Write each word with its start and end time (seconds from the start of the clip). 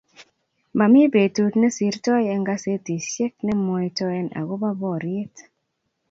Mami 0.77 1.01
petut 1.13 1.53
nesirtoi 1.57 2.25
eng 2.33 2.45
kasetisiek 2.49 3.33
nemwoitoe 3.45 4.19
akopo 4.39 4.69
boriet 4.79 5.35